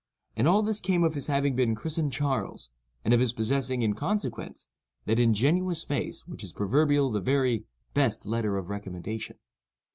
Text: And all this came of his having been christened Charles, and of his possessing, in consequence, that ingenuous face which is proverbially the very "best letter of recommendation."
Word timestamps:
And 0.35 0.47
all 0.47 0.63
this 0.63 0.81
came 0.81 1.03
of 1.03 1.13
his 1.13 1.27
having 1.27 1.55
been 1.55 1.75
christened 1.75 2.11
Charles, 2.11 2.71
and 3.05 3.13
of 3.13 3.19
his 3.19 3.33
possessing, 3.33 3.83
in 3.83 3.93
consequence, 3.93 4.65
that 5.05 5.19
ingenuous 5.19 5.83
face 5.83 6.25
which 6.27 6.43
is 6.43 6.53
proverbially 6.53 7.13
the 7.13 7.21
very 7.21 7.65
"best 7.93 8.25
letter 8.25 8.57
of 8.57 8.67
recommendation." 8.67 9.37